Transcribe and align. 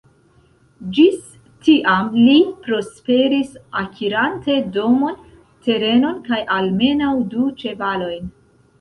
Ĝis 0.97 1.19
tiam 1.67 2.07
li 2.21 2.39
prosperis, 2.63 3.53
akirante 3.83 4.59
domon, 4.81 5.23
terenon 5.69 6.21
kaj 6.29 6.45
almenaŭ 6.61 7.17
du 7.33 7.51
ĉevalojn. 7.65 8.31